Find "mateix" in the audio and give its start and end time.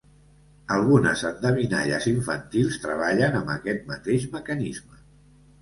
3.93-4.27